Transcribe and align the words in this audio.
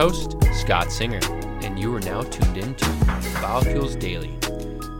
Scott 0.00 0.90
Singer, 0.90 1.20
and 1.62 1.78
you 1.78 1.94
are 1.94 2.00
now 2.00 2.22
tuned 2.22 2.56
in 2.56 2.74
to 2.74 2.84
Biofuels 3.36 4.00
Daily. 4.00 4.34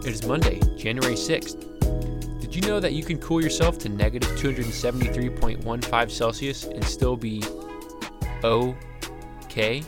It 0.06 0.12
is 0.12 0.26
Monday, 0.26 0.60
January 0.76 1.14
6th. 1.14 2.38
Did 2.38 2.54
you 2.54 2.60
know 2.60 2.80
that 2.80 2.92
you 2.92 3.02
can 3.02 3.16
cool 3.18 3.42
yourself 3.42 3.78
to 3.78 3.88
negative 3.88 4.28
273.15 4.32 6.10
Celsius 6.10 6.64
and 6.64 6.84
still 6.84 7.16
be 7.16 7.42
okay? 8.44 9.82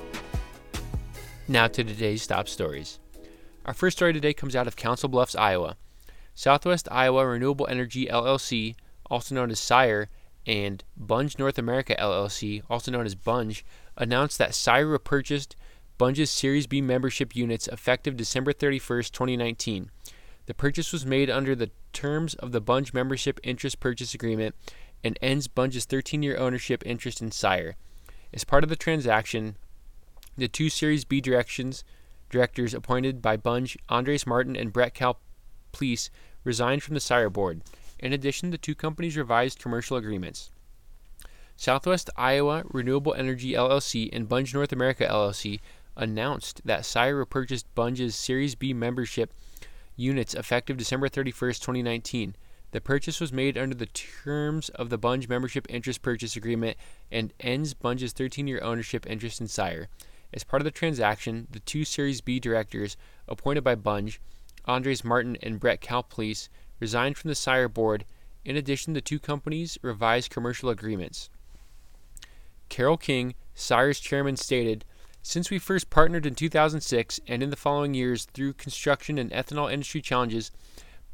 Now 1.46 1.66
to 1.66 1.84
today's 1.84 2.26
top 2.26 2.48
stories. 2.48 2.98
Our 3.66 3.74
first 3.74 3.98
story 3.98 4.14
today 4.14 4.32
comes 4.32 4.56
out 4.56 4.66
of 4.66 4.76
Council 4.76 5.10
Bluffs, 5.10 5.36
Iowa. 5.36 5.76
Southwest 6.34 6.88
Iowa 6.90 7.26
Renewable 7.26 7.66
Energy 7.68 8.06
LLC, 8.06 8.76
also 9.10 9.34
known 9.34 9.50
as 9.50 9.60
SIRE, 9.60 10.08
and 10.46 10.82
Bunge 10.96 11.38
North 11.38 11.58
America 11.58 11.94
LLC, 11.98 12.62
also 12.68 12.90
known 12.90 13.06
as 13.06 13.14
Bunge, 13.14 13.64
announced 13.96 14.38
that 14.38 14.54
SIRE 14.54 14.98
purchased 14.98 15.56
Bunge's 15.98 16.30
Series 16.30 16.66
B 16.66 16.80
membership 16.80 17.36
units 17.36 17.68
effective 17.68 18.16
December 18.16 18.52
31, 18.52 19.04
2019. 19.04 19.90
The 20.46 20.54
purchase 20.54 20.92
was 20.92 21.06
made 21.06 21.30
under 21.30 21.54
the 21.54 21.70
terms 21.92 22.34
of 22.34 22.52
the 22.52 22.60
Bunge 22.60 22.92
Membership 22.92 23.38
Interest 23.42 23.78
Purchase 23.78 24.14
Agreement 24.14 24.54
and 25.04 25.18
ends 25.22 25.46
Bunge's 25.46 25.84
13 25.84 26.22
year 26.22 26.36
ownership 26.36 26.82
interest 26.84 27.20
in 27.20 27.30
SIRE. 27.30 27.76
As 28.32 28.44
part 28.44 28.64
of 28.64 28.70
the 28.70 28.76
transaction, 28.76 29.56
the 30.36 30.48
two 30.48 30.68
Series 30.68 31.04
B 31.04 31.20
directions 31.20 31.84
directors 32.30 32.74
appointed 32.74 33.20
by 33.22 33.36
Bunge, 33.36 33.76
Andres 33.88 34.26
Martin 34.26 34.56
and 34.56 34.72
Brett 34.72 34.94
Kalplice, 34.94 36.10
resigned 36.42 36.82
from 36.82 36.94
the 36.94 37.00
SIRE 37.00 37.30
board. 37.30 37.62
In 38.02 38.12
addition, 38.12 38.50
the 38.50 38.58
two 38.58 38.74
companies 38.74 39.16
revised 39.16 39.60
commercial 39.60 39.96
agreements. 39.96 40.50
Southwest 41.56 42.10
Iowa 42.16 42.64
Renewable 42.68 43.14
Energy 43.14 43.52
LLC 43.52 44.10
and 44.12 44.28
Bunge 44.28 44.52
North 44.52 44.72
America 44.72 45.06
LLC 45.08 45.60
announced 45.96 46.60
that 46.64 46.84
SIRE 46.84 47.24
purchased 47.24 47.72
Bunge's 47.76 48.16
Series 48.16 48.56
B 48.56 48.72
membership 48.72 49.32
units 49.94 50.34
effective 50.34 50.76
December 50.76 51.08
31, 51.08 51.52
2019. 51.52 52.34
The 52.72 52.80
purchase 52.80 53.20
was 53.20 53.32
made 53.32 53.56
under 53.56 53.74
the 53.74 53.86
terms 53.86 54.70
of 54.70 54.88
the 54.88 54.98
Bunge 54.98 55.28
Membership 55.28 55.66
Interest 55.68 56.02
Purchase 56.02 56.34
Agreement 56.34 56.76
and 57.10 57.32
ends 57.38 57.74
Bunge's 57.74 58.12
13 58.12 58.48
year 58.48 58.60
ownership 58.62 59.06
interest 59.06 59.40
in 59.40 59.46
SIRE. 59.46 59.88
As 60.32 60.42
part 60.42 60.62
of 60.62 60.64
the 60.64 60.70
transaction, 60.70 61.46
the 61.50 61.60
two 61.60 61.84
Series 61.84 62.20
B 62.22 62.40
directors 62.40 62.96
appointed 63.28 63.62
by 63.62 63.74
Bunge, 63.74 64.18
Andres 64.64 65.04
Martin 65.04 65.36
and 65.42 65.60
Brett 65.60 65.80
Kalplice, 65.80 66.48
resigned 66.82 67.16
from 67.16 67.28
the 67.28 67.36
SIRE 67.36 67.68
board. 67.68 68.04
In 68.44 68.56
addition, 68.56 68.92
the 68.92 69.00
two 69.00 69.20
companies 69.20 69.78
revised 69.82 70.32
commercial 70.32 70.68
agreements. 70.68 71.30
Karol 72.68 72.96
King, 72.96 73.34
SIRE's 73.54 74.00
chairman, 74.00 74.36
stated 74.36 74.84
Since 75.22 75.48
we 75.48 75.60
first 75.60 75.90
partnered 75.90 76.26
in 76.26 76.34
2006 76.34 77.20
and 77.28 77.40
in 77.40 77.50
the 77.50 77.56
following 77.56 77.94
years 77.94 78.24
through 78.24 78.54
construction 78.54 79.16
and 79.16 79.30
ethanol 79.30 79.72
industry 79.72 80.02
challenges, 80.02 80.50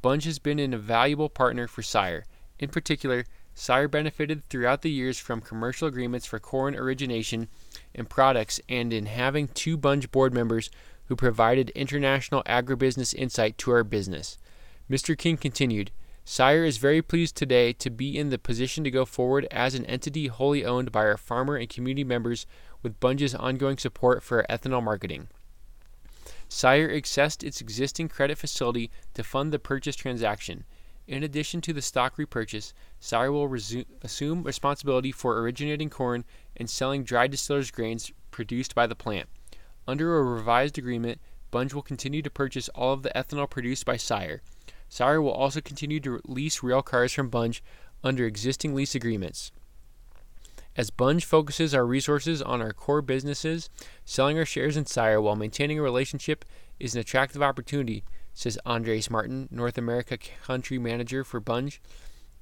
Bunge 0.00 0.25
has 0.25 0.38
been 0.38 0.58
an 0.58 0.72
invaluable 0.72 1.28
partner 1.28 1.69
for 1.69 1.82
SIRE. 1.82 2.25
In 2.58 2.70
particular, 2.70 3.27
SIRE 3.53 3.88
benefited 3.88 4.44
throughout 4.44 4.80
the 4.80 4.91
years 4.91 5.19
from 5.19 5.42
commercial 5.42 5.86
agreements 5.86 6.25
for 6.25 6.38
corn 6.38 6.77
origination 6.77 7.48
and 7.94 8.08
products 8.08 8.58
and 8.70 8.91
in 8.91 9.05
having 9.05 9.48
two 9.48 9.77
Bunge 9.77 10.10
board 10.10 10.32
members 10.32 10.71
who 11.09 11.16
provided 11.16 11.69
international 11.71 12.42
agribusiness 12.44 13.12
insight 13.12 13.59
to 13.59 13.71
our 13.71 13.84
business. 13.84 14.38
Mr. 14.91 15.19
King 15.19 15.37
continued, 15.37 15.91
SIRE 16.25 16.65
is 16.65 16.78
very 16.78 17.03
pleased 17.03 17.37
today 17.37 17.75
to 17.75 17.91
be 17.91 18.16
in 18.16 18.31
the 18.31 18.38
position 18.38 18.84
to 18.84 18.91
go 18.91 19.04
forward 19.04 19.47
as 19.50 19.75
an 19.75 19.84
entity 19.84 20.28
wholly 20.28 20.65
owned 20.65 20.91
by 20.91 21.00
our 21.00 21.19
farmer 21.19 21.56
and 21.56 21.69
community 21.69 22.04
members 22.04 22.47
with 22.82 22.98
Bunge's 22.98 23.34
ongoing 23.34 23.77
support 23.77 24.22
for 24.22 24.47
ethanol 24.48 24.82
marketing. 24.82 25.28
SIRE 26.48 26.88
accessed 26.88 27.44
its 27.44 27.60
existing 27.60 28.09
credit 28.09 28.38
facility 28.38 28.91
to 29.12 29.22
fund 29.22 29.53
the 29.53 29.59
purchase 29.59 29.94
transaction. 29.94 30.65
In 31.06 31.22
addition 31.22 31.60
to 31.62 31.75
the 31.75 31.82
stock 31.82 32.16
repurchase, 32.16 32.72
SIRE 32.98 33.31
will 33.31 33.54
assume 34.00 34.43
responsibility 34.43 35.12
for 35.12 35.38
originating 35.38 35.91
corn 35.91 36.25
and 36.56 36.71
selling 36.71 37.04
dry 37.04 37.27
distillers 37.27 37.71
grains 37.71 38.10
produced 38.31 38.75
by 38.75 38.87
the 38.87 38.94
plant. 38.94 39.28
Under 39.87 40.19
a 40.19 40.22
revised 40.22 40.78
agreement, 40.78 41.21
Bunge 41.50 41.75
will 41.75 41.82
continue 41.82 42.22
to 42.22 42.31
purchase 42.31 42.71
all 42.71 42.94
of 42.94 43.03
the 43.03 43.12
ethanol 43.15 43.50
produced 43.50 43.84
by 43.84 43.98
SIRE. 43.98 44.41
SIRE 44.88 45.21
will 45.21 45.32
also 45.32 45.60
continue 45.60 46.00
to 46.00 46.21
lease 46.26 46.62
rail 46.62 46.82
cars 46.82 47.12
from 47.12 47.28
Bunge 47.28 47.62
under 48.03 48.25
existing 48.25 48.75
lease 48.75 48.94
agreements. 48.94 49.53
As 50.76 50.91
Bunge 50.91 51.25
focuses 51.25 51.75
our 51.75 51.84
resources 51.84 52.41
on 52.41 52.62
our 52.62 52.72
core 52.72 53.03
businesses, 53.03 53.69
selling 54.04 54.38
our 54.38 54.44
shares 54.44 54.77
in 54.77 54.87
SIRE 54.87 55.21
while 55.21 55.34
maintaining 55.34 55.78
a 55.78 55.82
relationship 55.82 56.44
is 56.78 56.94
an 56.94 57.00
attractive 57.00 57.43
opportunity, 57.43 58.04
says 58.32 58.59
Andres 58.65 59.10
Martin, 59.10 59.48
North 59.50 59.77
America 59.77 60.16
Country 60.44 60.78
Manager 60.78 61.25
for 61.25 61.41
Bunge. 61.41 61.81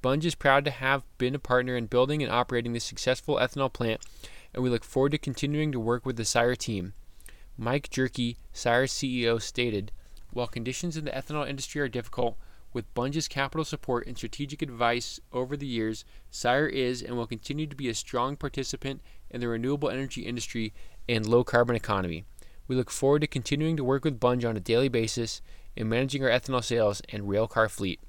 Bunge 0.03 0.25
is 0.25 0.35
proud 0.35 0.63
to 0.65 0.71
have 0.71 1.01
been 1.17 1.33
a 1.33 1.39
partner 1.39 1.75
in 1.75 1.87
building 1.87 2.21
and 2.21 2.31
operating 2.31 2.73
this 2.73 2.83
successful 2.83 3.37
ethanol 3.37 3.73
plant, 3.73 4.01
and 4.53 4.63
we 4.63 4.69
look 4.69 4.83
forward 4.83 5.13
to 5.13 5.17
continuing 5.17 5.71
to 5.71 5.79
work 5.79 6.05
with 6.05 6.15
the 6.15 6.25
SIRE 6.25 6.55
team. 6.55 6.93
Mike 7.57 7.89
Jerke, 7.89 8.37
SIRE's 8.53 8.93
CEO, 8.93 9.41
stated, 9.41 9.91
while 10.37 10.45
conditions 10.45 10.95
in 10.95 11.03
the 11.03 11.11
ethanol 11.11 11.49
industry 11.49 11.81
are 11.81 11.87
difficult, 11.87 12.37
with 12.71 12.93
Bunge's 12.93 13.27
capital 13.27 13.65
support 13.65 14.05
and 14.05 14.15
strategic 14.15 14.61
advice 14.61 15.19
over 15.33 15.57
the 15.57 15.65
years, 15.65 16.05
SIRE 16.29 16.67
is 16.67 17.01
and 17.01 17.17
will 17.17 17.25
continue 17.25 17.65
to 17.65 17.75
be 17.75 17.89
a 17.89 17.95
strong 17.95 18.35
participant 18.35 19.01
in 19.31 19.41
the 19.41 19.47
renewable 19.47 19.89
energy 19.89 20.21
industry 20.21 20.75
and 21.09 21.25
low 21.25 21.43
carbon 21.43 21.75
economy. 21.75 22.23
We 22.67 22.75
look 22.75 22.91
forward 22.91 23.21
to 23.21 23.27
continuing 23.27 23.77
to 23.77 23.83
work 23.83 24.05
with 24.05 24.19
Bunge 24.19 24.45
on 24.45 24.55
a 24.55 24.59
daily 24.59 24.89
basis 24.89 25.41
in 25.75 25.89
managing 25.89 26.23
our 26.23 26.29
ethanol 26.29 26.63
sales 26.63 27.01
and 27.09 27.23
railcar 27.23 27.67
fleet. 27.67 27.99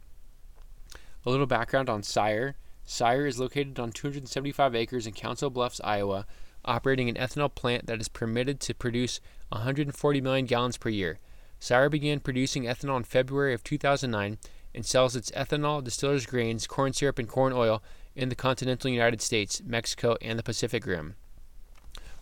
A 1.24 1.30
little 1.30 1.46
background 1.46 1.88
on 1.88 2.02
SIRE. 2.02 2.56
SIRE 2.84 3.26
is 3.26 3.40
located 3.40 3.80
on 3.80 3.90
275 3.90 4.74
acres 4.74 5.06
in 5.06 5.14
Council 5.14 5.48
Bluffs, 5.48 5.80
Iowa, 5.82 6.26
operating 6.62 7.08
an 7.08 7.14
ethanol 7.14 7.54
plant 7.54 7.86
that 7.86 8.02
is 8.02 8.08
permitted 8.08 8.60
to 8.60 8.74
produce 8.74 9.18
140 9.48 10.20
million 10.20 10.44
gallons 10.44 10.76
per 10.76 10.90
year. 10.90 11.20
SIRE 11.60 11.88
began 11.88 12.20
producing 12.20 12.64
ethanol 12.64 12.98
in 12.98 13.04
February 13.04 13.52
of 13.52 13.64
2009 13.64 14.38
and 14.74 14.86
sells 14.86 15.16
its 15.16 15.30
ethanol, 15.32 15.82
distillers 15.82 16.24
grains, 16.24 16.66
corn 16.66 16.92
syrup, 16.92 17.18
and 17.18 17.28
corn 17.28 17.52
oil 17.52 17.82
in 18.14 18.28
the 18.28 18.34
continental 18.34 18.90
United 18.90 19.20
States, 19.20 19.60
Mexico, 19.64 20.16
and 20.22 20.38
the 20.38 20.42
Pacific 20.42 20.86
Rim. 20.86 21.14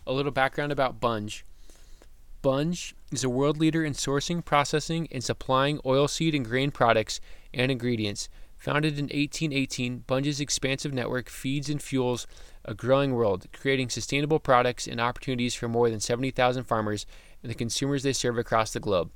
A 0.05 0.13
little 0.13 0.31
background 0.31 0.71
about 0.71 0.99
Bunge. 0.99 1.43
Bunge 2.41 2.95
is 3.11 3.23
a 3.23 3.29
world 3.29 3.57
leader 3.57 3.83
in 3.83 3.93
sourcing, 3.93 4.43
processing, 4.43 5.07
and 5.11 5.23
supplying 5.23 5.79
oilseed 5.79 6.35
and 6.35 6.45
grain 6.45 6.71
products 6.71 7.19
and 7.53 7.71
ingredients. 7.71 8.29
Founded 8.57 8.97
in 8.97 9.05
1818, 9.05 10.05
Bunge's 10.07 10.39
expansive 10.39 10.93
network 10.93 11.29
feeds 11.29 11.69
and 11.69 11.81
fuels 11.81 12.25
a 12.65 12.73
growing 12.73 13.13
world, 13.13 13.47
creating 13.53 13.89
sustainable 13.89 14.39
products 14.39 14.87
and 14.87 14.99
opportunities 14.99 15.53
for 15.53 15.67
more 15.67 15.89
than 15.89 15.99
70,000 15.99 16.63
farmers 16.63 17.05
and 17.43 17.51
the 17.51 17.55
consumers 17.55 18.03
they 18.03 18.13
serve 18.13 18.37
across 18.37 18.73
the 18.73 18.79
globe. 18.79 19.11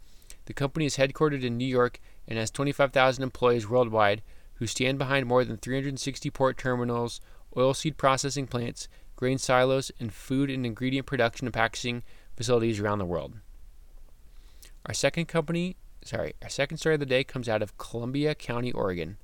The 0.46 0.54
company 0.54 0.86
is 0.86 0.98
headquartered 0.98 1.44
in 1.44 1.58
New 1.58 1.66
York 1.66 2.00
and 2.28 2.38
has 2.38 2.52
25,000 2.52 3.24
employees 3.24 3.68
worldwide 3.70 4.22
who 4.56 4.68
stand 4.68 4.98
behind 4.98 5.26
more 5.26 5.44
than 5.44 5.58
360 5.58 6.30
port 6.30 6.58
terminals, 6.58 7.20
oilseed 7.56 7.98
processing 7.98 8.48
plants, 8.48 8.88
grain 9.16 9.38
silos, 9.38 9.92
and 10.00 10.14
food 10.14 10.50
and 10.50 10.66
ingredient 10.66 11.06
production 11.06 11.48
and 11.48 11.54
packaging 11.54 12.04
facilities 12.36 12.80
around 12.80 13.00
the 13.00 13.06
world. 13.06 13.36
Our 14.86 14.94
second 14.94 15.28
company, 15.28 15.78
sorry, 16.04 16.34
our 16.42 16.50
second 16.50 16.78
story 16.78 16.96
of 16.96 17.00
the 17.00 17.06
day 17.06 17.24
comes 17.24 17.48
out 17.48 17.62
of 17.62 17.78
Columbia 17.78 18.34
County, 18.34 18.72
Oregon. 18.72 19.18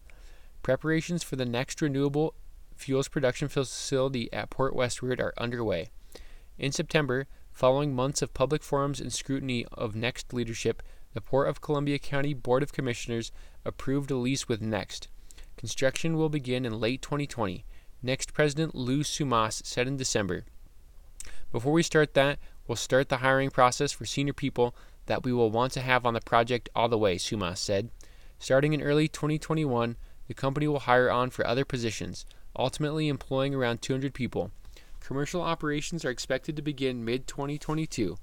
Preparations 0.61 1.23
for 1.23 1.35
the 1.35 1.45
next 1.45 1.81
renewable 1.81 2.35
fuels 2.75 3.07
production 3.07 3.47
facility 3.47 4.31
at 4.31 4.49
Port 4.49 4.75
Westward 4.75 5.19
are 5.19 5.33
underway. 5.37 5.89
In 6.59 6.71
September, 6.71 7.27
following 7.51 7.95
months 7.95 8.21
of 8.21 8.33
public 8.33 8.61
forums 8.61 8.99
and 8.99 9.11
scrutiny 9.11 9.65
of 9.71 9.95
Next 9.95 10.33
leadership, 10.33 10.83
the 11.17 11.21
Port 11.21 11.49
of 11.49 11.61
Columbia 11.61 11.97
County 11.97 12.35
Board 12.35 12.61
of 12.61 12.71
Commissioners 12.71 13.31
approved 13.65 14.11
a 14.11 14.15
lease 14.15 14.47
with 14.47 14.61
Next. 14.61 15.07
Construction 15.57 16.15
will 16.15 16.29
begin 16.29 16.63
in 16.63 16.79
late 16.79 17.01
2020. 17.01 17.65
Next 18.03 18.35
President 18.35 18.75
Lou 18.75 18.99
Soumas 18.99 19.65
said 19.65 19.87
in 19.87 19.97
December. 19.97 20.45
Before 21.51 21.73
we 21.73 21.81
start 21.81 22.13
that, 22.13 22.37
we'll 22.67 22.75
start 22.75 23.09
the 23.09 23.17
hiring 23.17 23.49
process 23.49 23.91
for 23.91 24.05
senior 24.05 24.31
people 24.33 24.75
that 25.07 25.23
we 25.23 25.33
will 25.33 25.49
want 25.49 25.71
to 25.71 25.81
have 25.81 26.05
on 26.05 26.13
the 26.13 26.21
project 26.21 26.69
all 26.75 26.87
the 26.87 26.99
way, 26.99 27.15
Soumas 27.15 27.57
said. 27.57 27.89
Starting 28.37 28.73
in 28.73 28.83
early 28.83 29.07
2021, 29.07 29.95
the 30.27 30.35
company 30.35 30.67
will 30.67 30.81
hire 30.81 31.09
on 31.09 31.31
for 31.31 31.47
other 31.47 31.65
positions, 31.65 32.27
ultimately 32.55 33.07
employing 33.07 33.55
around 33.55 33.81
200 33.81 34.13
people. 34.13 34.51
Commercial 34.99 35.41
operations 35.41 36.05
are 36.05 36.11
expected 36.11 36.55
to 36.55 36.61
begin 36.61 37.03
mid 37.03 37.25
2022. 37.25 38.17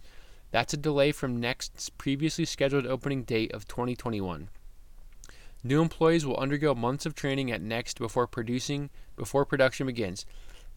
That's 0.54 0.72
a 0.72 0.76
delay 0.76 1.10
from 1.10 1.42
Next's 1.42 1.90
previously 1.90 2.44
scheduled 2.44 2.86
opening 2.86 3.24
date 3.24 3.50
of 3.50 3.66
2021. 3.66 4.50
New 5.64 5.82
employees 5.82 6.24
will 6.24 6.36
undergo 6.36 6.76
months 6.76 7.04
of 7.04 7.16
training 7.16 7.50
at 7.50 7.60
Next 7.60 7.98
before 7.98 8.28
producing 8.28 8.88
before 9.16 9.44
production 9.44 9.88
begins. 9.88 10.24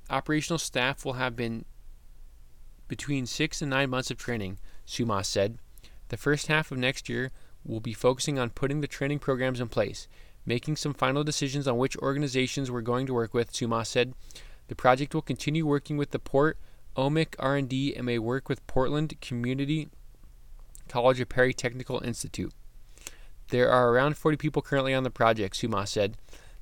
Operational 0.10 0.58
staff 0.58 1.06
will 1.06 1.14
have 1.14 1.36
been 1.36 1.64
between 2.88 3.28
six 3.28 3.62
and 3.62 3.70
nine 3.70 3.92
months 3.92 4.10
of 4.10 4.18
training, 4.18 4.58
Soumas 4.88 5.28
said. 5.28 5.60
The 6.10 6.18
first 6.18 6.48
half 6.48 6.72
of 6.72 6.80
next 6.80 7.08
year 7.08 7.30
will 7.64 7.80
be 7.80 7.94
focusing 7.94 8.40
on 8.40 8.50
putting 8.50 8.82
the 8.82 8.88
training 8.88 9.20
programs 9.20 9.62
in 9.62 9.68
place, 9.68 10.08
making 10.44 10.78
some 10.78 10.96
final 10.96 11.24
decisions 11.24 11.68
on 11.68 11.78
which 11.78 11.96
organizations 11.98 12.72
we're 12.72 12.82
going 12.82 13.06
to 13.06 13.14
work 13.14 13.36
with, 13.36 13.54
Soumas 13.54 13.86
said. 13.86 14.16
The 14.70 14.76
project 14.76 15.14
will 15.14 15.22
continue 15.22 15.68
working 15.68 15.98
with 15.98 16.10
the 16.10 16.18
port, 16.18 16.58
OMIC 16.98 17.36
R&D, 17.38 17.96
and 17.96 18.06
may 18.06 18.18
work 18.18 18.50
with 18.50 18.66
Portland 18.66 19.20
Community 19.22 19.88
College 20.90 21.20
of 21.20 21.30
Perry 21.30 21.54
Technical 21.54 22.02
Institute. 22.04 22.52
There 23.50 23.70
are 23.70 23.92
around 23.92 24.18
40 24.18 24.38
people 24.38 24.62
currently 24.62 24.94
on 24.94 25.04
the 25.04 25.12
project, 25.12 25.56
Soumas 25.56 25.90
said. 25.90 26.18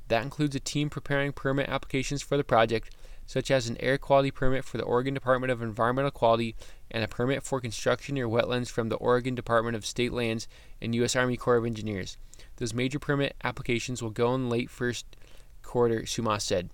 That 0.10 0.24
includes 0.24 0.56
a 0.56 0.60
team 0.60 0.90
preparing 0.90 1.32
permit 1.32 1.70
applications 1.70 2.22
for 2.22 2.38
the 2.38 2.44
project, 2.44 2.94
such 3.26 3.50
as 3.50 3.68
an 3.68 3.78
air 3.80 3.98
quality 3.98 4.30
permit 4.30 4.66
for 4.66 4.78
the 4.78 4.84
Oregon 4.84 5.14
Department 5.14 5.52
of 5.52 5.62
Environmental 5.62 6.12
Quality 6.12 6.56
and 6.92 7.04
a 7.04 7.08
permit 7.08 7.42
for 7.42 7.60
construction 7.60 8.16
near 8.16 8.28
wetlands 8.28 8.70
from 8.70 8.90
the 8.90 8.98
Oregon 8.98 9.34
Department 9.34 9.76
of 9.76 9.86
State 9.86 10.14
Lands 10.14 10.48
and 10.82 10.94
U.S. 10.96 11.16
Army 11.16 11.38
Corps 11.38 11.58
of 11.58 11.66
Engineers. 11.66 12.18
Those 12.58 12.74
major 12.74 13.00
permit 13.00 13.36
applications 13.44 14.04
will 14.04 14.12
go 14.12 14.36
in 14.36 14.50
late 14.50 14.70
first 14.70 15.16
quarter, 15.64 16.02
Soumas 16.02 16.42
said. 16.42 16.70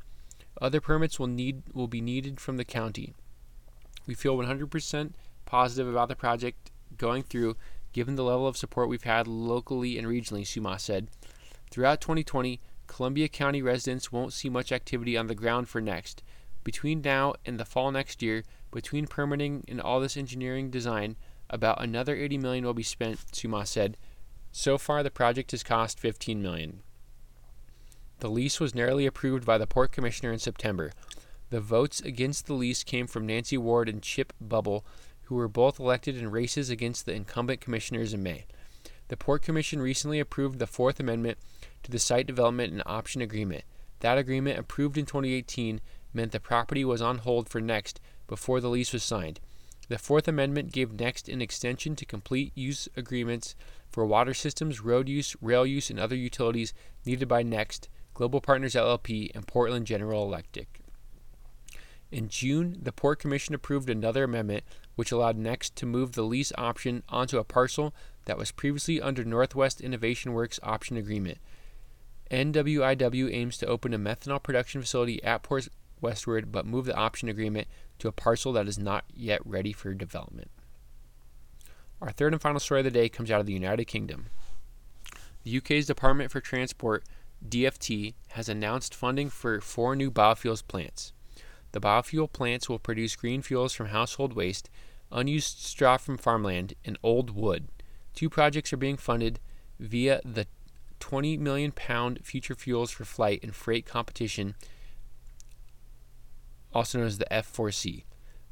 Other 0.60 0.82
permits 0.82 1.20
will 1.20 1.28
need 1.28 1.64
will 1.74 1.88
be 1.88 2.02
needed 2.02 2.42
from 2.42 2.58
the 2.58 2.66
county. 2.66 3.14
We 4.08 4.14
feel 4.14 4.38
100% 4.38 5.12
positive 5.46 5.88
about 5.88 6.10
the 6.10 6.16
project 6.16 6.72
going 6.98 7.24
through, 7.24 7.58
given 7.94 8.16
the 8.16 8.24
level 8.24 8.48
of 8.48 8.58
support 8.58 8.90
we've 8.90 9.04
had 9.04 9.28
locally 9.28 9.98
and 9.98 10.08
regionally, 10.08 10.42
Soumas 10.42 10.82
said. 10.82 11.10
Throughout 11.70 12.02
2020, 12.02 12.60
Columbia 12.88 13.30
County 13.30 13.62
residents 13.62 14.12
won't 14.12 14.34
see 14.34 14.50
much 14.50 14.72
activity 14.72 15.16
on 15.16 15.28
the 15.28 15.36
ground 15.36 15.70
for 15.70 15.80
next. 15.80 16.24
Between 16.64 17.02
now 17.02 17.34
and 17.46 17.60
the 17.60 17.66
fall 17.66 17.92
next 17.92 18.22
year, 18.22 18.44
between 18.72 19.08
permitting 19.08 19.64
and 19.68 19.80
all 19.80 20.00
this 20.00 20.18
engineering 20.18 20.70
design, 20.70 21.16
about 21.50 21.82
another 21.82 22.16
80 22.16 22.38
million 22.38 22.66
will 22.66 22.74
be 22.74 22.84
spent, 22.84 23.20
Soumas 23.32 23.68
said. 23.68 23.98
So 24.52 24.78
far, 24.78 25.04
the 25.04 25.12
project 25.12 25.52
has 25.52 25.64
cost 25.64 26.00
15 26.00 26.42
million. 26.42 26.82
The 28.20 28.30
lease 28.30 28.60
was 28.60 28.76
narrowly 28.76 29.06
approved 29.06 29.46
by 29.46 29.58
the 29.58 29.66
port 29.66 29.92
commissioner 29.92 30.32
in 30.32 30.40
September. 30.40 30.92
The 31.52 31.60
votes 31.60 32.00
against 32.00 32.46
the 32.46 32.54
lease 32.54 32.82
came 32.82 33.08
from 33.08 33.28
Nancy 33.28 33.58
Ward 33.58 33.90
and 33.90 34.02
Chip 34.02 34.32
Bubl, 34.42 34.84
who 35.24 35.36
were 35.36 35.50
both 35.50 35.82
elected 35.82 36.16
in 36.16 36.32
races 36.32 36.70
against 36.70 37.06
the 37.06 37.14
incumbent 37.14 37.60
commissioners 37.60 38.14
in 38.14 38.24
May. 38.24 38.46
The 39.10 39.18
Port 39.18 39.42
Commission 39.42 39.82
recently 39.82 40.22
approved 40.22 40.60
the 40.60 40.66
Fourth 40.66 40.98
Amendment 40.98 41.38
to 41.84 41.92
the 41.92 42.00
Site 42.00 42.26
Development 42.26 42.72
and 42.72 42.82
Option 42.86 43.22
Agreement. 43.22 43.66
That 44.00 44.18
agreement, 44.18 44.60
approved 44.60 44.98
in 44.98 45.06
2018, 45.06 45.82
meant 46.14 46.32
the 46.32 46.40
property 46.40 46.86
was 46.86 47.02
on 47.02 47.18
hold 47.18 47.50
for 47.50 47.60
Next 47.60 48.00
before 48.28 48.62
the 48.62 48.70
lease 48.70 48.94
was 48.94 49.04
signed. 49.04 49.42
The 49.90 49.98
Fourth 49.98 50.30
Amendment 50.30 50.72
gave 50.72 50.94
Next 50.94 51.28
an 51.28 51.42
extension 51.42 51.98
to 51.98 52.06
complete 52.06 52.54
use 52.56 52.88
agreements 52.96 53.56
for 53.90 54.06
water 54.06 54.34
systems, 54.34 54.80
road 54.80 55.10
use, 55.10 55.36
rail 55.42 55.66
use, 55.66 55.90
and 55.90 56.00
other 56.00 56.16
utilities 56.16 56.74
needed 57.06 57.28
by 57.28 57.44
Next, 57.44 57.90
Global 58.14 58.40
Partners 58.40 58.74
LLP, 58.74 59.36
and 59.36 59.46
Portland 59.46 59.86
General 59.86 60.24
Electric. 60.24 60.81
In 62.12 62.28
June, 62.28 62.78
the 62.82 62.92
Port 62.92 63.20
Commission 63.20 63.56
approved 63.56 63.90
another 63.90 64.26
amendment 64.26 64.66
which 64.96 65.12
allowed 65.12 65.38
Next 65.38 65.76
to 65.78 65.86
move 65.86 66.12
the 66.12 66.24
lease 66.24 66.52
option 66.58 67.04
onto 67.08 67.38
a 67.38 67.46
parcel 67.46 67.94
that 68.26 68.38
was 68.38 68.52
previously 68.52 69.02
under 69.02 69.24
Northwest 69.24 69.80
Innovation 69.80 70.34
Works 70.34 70.60
option 70.62 70.98
agreement. 70.98 71.38
NWIW 72.30 73.34
aims 73.34 73.58
to 73.58 73.66
open 73.66 73.94
a 73.94 74.00
methanol 74.00 74.44
production 74.44 74.82
facility 74.82 75.24
at 75.24 75.44
Port 75.44 75.70
Westward 76.02 76.52
but 76.52 76.66
move 76.66 76.86
the 76.86 76.96
option 76.96 77.30
agreement 77.30 77.68
to 78.00 78.08
a 78.08 78.14
parcel 78.14 78.52
that 78.54 78.68
is 78.68 78.78
not 78.78 79.06
yet 79.14 79.46
ready 79.46 79.72
for 79.72 79.94
development. 79.94 80.52
Our 82.02 82.12
third 82.12 82.34
and 82.34 82.42
final 82.42 82.60
story 82.60 82.82
of 82.82 82.86
the 82.86 82.92
day 82.92 83.10
comes 83.10 83.32
out 83.32 83.40
of 83.40 83.46
the 83.46 83.54
United 83.54 83.86
Kingdom. 83.86 84.28
The 85.44 85.58
UK's 85.58 85.86
Department 85.86 86.32
for 86.32 86.42
Transport, 86.42 87.04
DFT, 87.48 88.16
has 88.30 88.50
announced 88.50 88.96
funding 88.96 89.30
for 89.30 89.62
four 89.62 89.96
new 89.96 90.12
biofuels 90.12 90.66
plants. 90.68 91.14
The 91.72 91.82
biofuel 91.82 92.32
plants 92.32 92.68
will 92.68 92.80
produce 92.80 93.16
green 93.16 93.42
fuels 93.42 93.74
from 93.74 93.88
household 93.88 94.34
waste, 94.34 94.70
unused 95.12 95.60
straw 95.60 95.98
from 95.98 96.18
farmland, 96.18 96.74
and 96.84 96.98
old 97.04 97.36
wood. 97.36 97.68
Two 98.14 98.30
projects 98.30 98.74
are 98.74 98.78
being 98.78 98.98
funded 98.98 99.40
via 99.80 100.22
the 100.26 100.48
20 101.00 101.38
million 101.38 101.72
pound 101.72 102.20
Future 102.24 102.56
Fuels 102.56 102.92
for 102.92 103.06
Flight 103.06 103.40
and 103.44 103.56
Freight 103.56 103.86
competition, 103.86 104.56
also 106.74 107.00
known 107.00 107.08
as 107.08 107.18
the 107.18 107.28
F4C. 107.32 108.04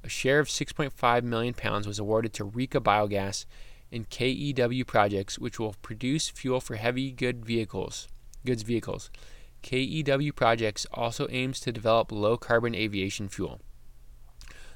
A 0.03 0.09
share 0.09 0.39
of 0.39 0.47
6.5 0.47 1.23
million 1.23 1.53
pounds 1.53 1.85
was 1.85 1.99
awarded 1.99 2.33
to 2.33 2.45
Rika 2.45 2.79
Biogas 2.79 3.45
and 3.91 4.09
KEW 4.09 4.85
projects, 4.85 5.37
which 5.37 5.59
will 5.59 5.75
produce 5.81 6.29
fuel 6.29 6.59
for 6.61 6.75
heavy 6.75 7.11
good 7.11 7.45
vehicles, 7.45 8.07
goods 8.45 8.63
vehicles. 8.63 9.09
KEW 9.61 10.33
Projects 10.33 10.85
also 10.93 11.27
aims 11.29 11.59
to 11.61 11.71
develop 11.71 12.11
low 12.11 12.37
carbon 12.37 12.73
aviation 12.75 13.29
fuel. 13.29 13.59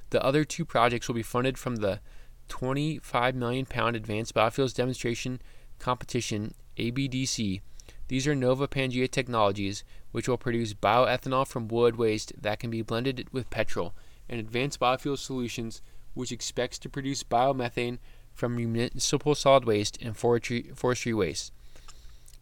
The 0.10 0.24
other 0.24 0.44
two 0.44 0.66
projects 0.66 1.08
will 1.08 1.16
be 1.16 1.24
funded 1.24 1.58
from 1.58 1.78
the 1.78 2.00
25 2.50 3.36
million 3.36 3.66
pound 3.66 3.96
Advanced 3.96 4.36
Biofuels 4.36 4.76
Demonstration 4.76 5.42
Competition 5.80 6.54
ABDC. 6.78 7.62
These 8.10 8.28
are 8.28 8.36
Nova 8.36 8.68
Pangaea 8.68 9.10
technologies, 9.10 9.84
which 10.12 10.28
will 10.28 10.38
produce 10.38 10.74
bioethanol 10.74 11.48
from 11.48 11.68
wood 11.68 11.96
waste 11.96 12.34
that 12.40 12.60
can 12.60 12.70
be 12.70 12.82
blended 12.82 13.28
with 13.32 13.50
petrol, 13.50 13.96
and 14.30 14.40
Advanced 14.40 14.80
Biofuel 14.80 15.18
Solutions, 15.18 15.82
which 16.14 16.32
expects 16.32 16.78
to 16.80 16.90
produce 16.90 17.24
biomethane 17.24 17.98
from 18.34 18.56
municipal 18.56 19.36
solid 19.36 19.66
waste 19.66 19.98
and 20.02 20.16
forestry, 20.16 20.72
forestry 20.76 21.14
waste. 21.14 21.52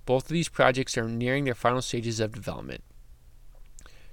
Both 0.06 0.26
of 0.26 0.30
these 0.30 0.50
projects 0.50 0.98
are 0.98 1.08
nearing 1.08 1.46
their 1.46 1.56
final 1.56 1.82
stages 1.82 2.20
of 2.20 2.34
development. 2.34 2.84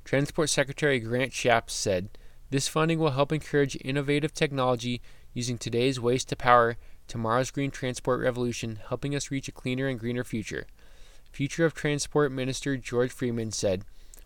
Transport 0.04 0.50
Secretary 0.50 0.98
Grant 1.00 1.32
Shapps 1.32 1.70
said, 1.70 2.08
This 2.50 2.68
funding 2.68 2.98
will 2.98 3.10
help 3.10 3.32
encourage 3.32 3.76
innovative 3.80 4.32
technology 4.32 5.00
using 5.34 5.58
today's 5.58 6.00
waste 6.00 6.28
to 6.30 6.36
power 6.36 6.76
tomorrow's 7.06 7.50
green 7.50 7.70
transport 7.70 8.20
revolution, 8.20 8.80
helping 8.88 9.14
us 9.14 9.30
reach 9.30 9.48
a 9.48 9.52
cleaner 9.52 9.86
and 9.86 9.98
greener 9.98 10.24
future. 10.24 10.66
Future 11.32 11.64
of 11.64 11.74
Transport 11.74 12.32
Minister 12.32 12.76
George 12.76 13.10
Freeman 13.10 13.50
said, 13.52 13.84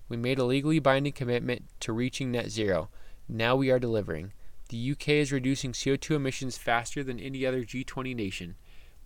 We 0.08 0.16
made 0.16 0.38
a 0.38 0.44
legally 0.44 0.78
binding 0.78 1.12
commitment 1.12 1.64
to 1.80 1.92
reaching 1.92 2.30
net 2.30 2.50
zero. 2.50 2.88
Now 3.28 3.56
we 3.56 3.70
are 3.70 3.78
delivering. 3.78 4.32
The 4.68 4.92
UK 4.92 5.08
is 5.10 5.32
reducing 5.32 5.72
CO2 5.72 6.16
emissions 6.16 6.58
faster 6.58 7.04
than 7.04 7.20
any 7.20 7.44
other 7.44 7.62
G20 7.62 8.14
nation. 8.16 8.56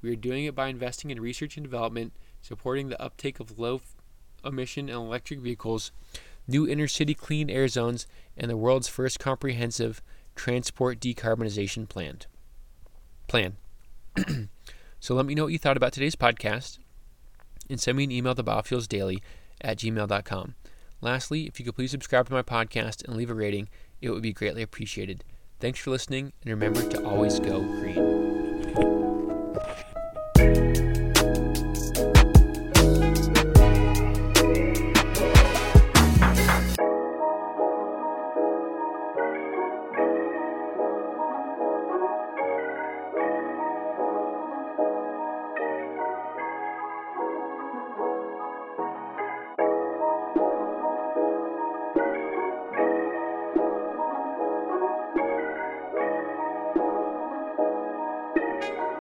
We 0.00 0.11
are 0.11 0.16
doing 0.16 0.45
it 0.45 0.54
by 0.54 0.69
investing 0.69 1.11
in 1.11 1.21
research 1.21 1.57
and 1.57 1.64
development 1.64 2.12
supporting 2.47 2.88
the 2.88 3.03
uptake 3.03 3.41
of 3.41 3.59
low 3.59 3.81
emission 4.45 4.88
and 4.88 4.99
electric 4.99 5.41
vehicles, 5.41 5.91
new 6.47 6.67
inner 6.69 6.87
city 6.87 7.15
clean 7.15 7.50
air 7.50 7.67
zones, 7.67 8.07
and 8.37 8.50
the 8.50 8.57
world's 8.57 8.88
first 8.88 9.19
comprehensive 9.19 10.00
transport 10.37 11.00
decarbonization 11.00 11.88
plan. 11.88 12.19
Plan. 13.26 13.57
so 15.00 15.15
let 15.15 15.26
me 15.26 15.35
know 15.35 15.45
what 15.45 15.53
you 15.53 15.59
thought 15.59 15.76
about 15.76 15.93
today's 15.93 16.17
podcast 16.17 16.79
and 17.69 17.81
send 17.81 17.97
me 17.97 18.05
an 18.05 18.12
email 18.12 18.35
to 18.35 18.45
biofuelsdaily 18.45 19.19
at 19.61 19.79
gmail.com. 19.79 20.55
Lastly, 21.00 21.47
if 21.47 21.59
you 21.59 21.67
could 21.67 21.75
please 21.75 21.91
subscribe 21.91 22.26
to 22.29 22.33
my 22.33 22.43
podcast 22.43 23.05
and 23.05 23.17
leave 23.17 23.31
a 23.31 23.35
rating, 23.35 23.69
it 24.00 24.11
would 24.11 24.23
be 24.23 24.33
greatly 24.33 24.62
appreciated. 24.62 25.25
Thanks 25.59 25.81
for 25.81 25.91
listening, 25.91 26.33
and 26.43 26.50
remember 26.50 26.87
to 26.91 27.05
always 27.05 27.41
go 27.41 27.62
green. 27.62 28.36